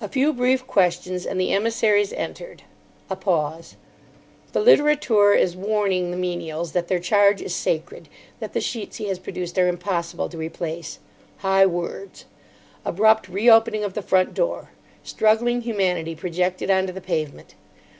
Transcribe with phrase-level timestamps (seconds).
[0.00, 2.62] A few brief questions and the emissaries entered.
[3.10, 3.76] A pause.
[4.52, 9.08] The litterateur is warning the menials that their charge is sacred; that the sheets he
[9.08, 10.98] has produced are impossible to replace.
[11.40, 12.24] High words.
[12.86, 14.70] Abrupt re opening of the front door.
[15.02, 17.54] Struggling humanity projected on to the pavement.